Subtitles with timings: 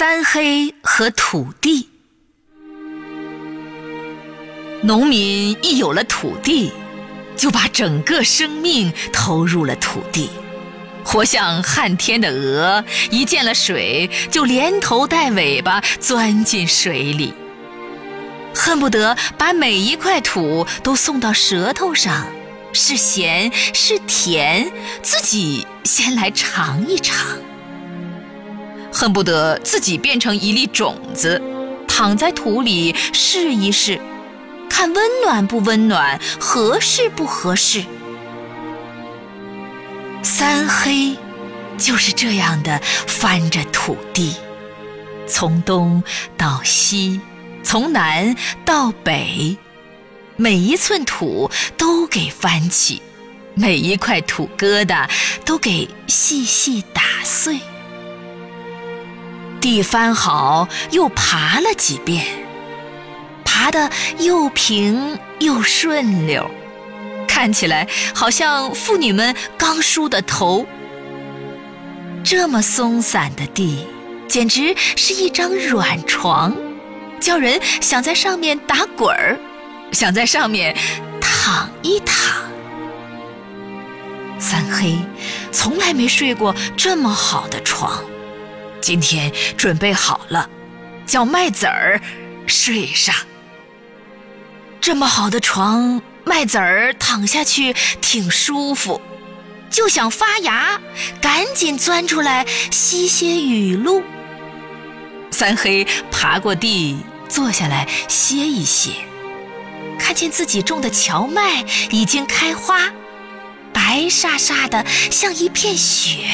[0.00, 1.86] 三黑和土地。
[4.82, 6.72] 农民一有了土地，
[7.36, 10.30] 就把整个生命投入了土地，
[11.04, 17.34] 活像旱天的鹅，一见了水就连头带尾巴钻进水里，
[18.54, 22.26] 恨不得把每一块土都送到舌头上，
[22.72, 24.72] 是咸是甜，
[25.02, 27.36] 自己先来尝一尝。
[28.92, 31.40] 恨不得自己变成一粒种子，
[31.86, 34.00] 躺在土里试一试，
[34.68, 37.84] 看温暖不温暖，合适不合适。
[40.22, 41.16] 三黑
[41.78, 44.34] 就是这样的翻着土地，
[45.26, 46.02] 从东
[46.36, 47.20] 到西，
[47.62, 49.56] 从南到北，
[50.36, 53.00] 每一寸土都给翻起，
[53.54, 55.08] 每一块土疙瘩
[55.44, 57.58] 都给细细打碎。
[59.60, 62.24] 地翻好，又爬了几遍，
[63.44, 66.50] 爬得又平又顺溜，
[67.28, 70.66] 看起来好像妇女们刚梳的头。
[72.24, 73.86] 这么松散的地，
[74.26, 76.56] 简直是一张软床，
[77.20, 79.38] 叫人想在上面打滚儿，
[79.92, 80.74] 想在上面
[81.20, 82.16] 躺一躺。
[84.38, 84.96] 三黑
[85.52, 88.02] 从来没睡过这么好的床。
[88.90, 90.50] 今天准备好了，
[91.06, 92.00] 叫麦子儿
[92.44, 93.14] 睡上。
[94.80, 99.00] 这么好的床，麦子儿躺下去挺舒服，
[99.70, 100.80] 就想发芽，
[101.20, 104.02] 赶紧钻出来吸些雨露。
[105.30, 108.90] 三黑爬过地，坐下来歇一歇，
[110.00, 112.90] 看见自己种的荞麦已经开花，
[113.72, 116.24] 白煞煞的，像一片雪。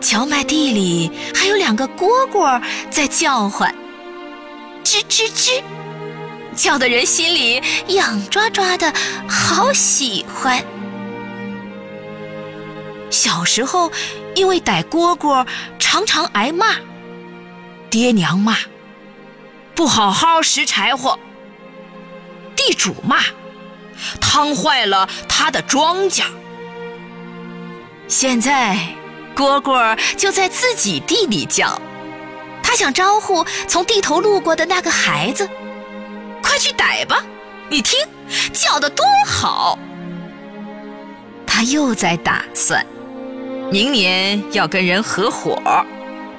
[0.00, 3.74] 荞麦地里还有两个蝈蝈在叫唤，
[4.84, 5.62] 吱吱吱，
[6.54, 8.92] 叫的人心里痒抓抓的，
[9.28, 10.64] 好喜欢。
[13.10, 13.90] 小时候
[14.34, 15.46] 因为逮蝈蝈，
[15.78, 16.76] 常常挨骂，
[17.90, 18.56] 爹娘骂，
[19.74, 21.18] 不好好拾柴火；
[22.54, 23.18] 地主骂，
[24.20, 26.22] 汤坏了他的庄稼。
[28.06, 28.97] 现在。
[29.38, 31.80] 蝈蝈就在自己地里叫，
[32.60, 35.48] 他想招呼从地头路过的那个孩子，
[36.42, 37.22] 快去逮吧！
[37.68, 37.96] 你听，
[38.52, 39.78] 叫的多好。
[41.46, 42.84] 他又在打算，
[43.70, 45.56] 明年要跟人合伙，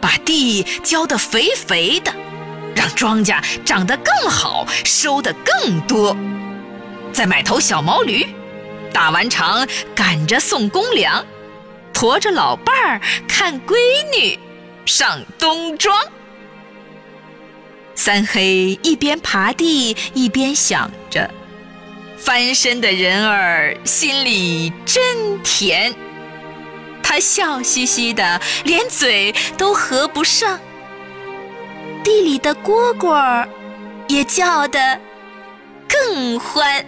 [0.00, 2.12] 把地浇得肥肥的，
[2.76, 6.16] 让庄稼长得更好，收得更多，
[7.12, 8.24] 再买头小毛驴，
[8.92, 9.66] 打完场
[9.96, 11.24] 赶着送公粮。
[11.94, 13.76] 驮着老伴儿看闺
[14.18, 14.38] 女
[14.84, 15.96] 上冬庄，
[17.94, 21.30] 三黑一边爬地一边想着，
[22.18, 25.94] 翻身的人儿心里真甜。
[27.02, 30.58] 他笑嘻嘻的，连嘴都合不上。
[32.02, 33.46] 地里的蝈蝈
[34.08, 35.00] 也叫得
[35.88, 36.84] 更欢。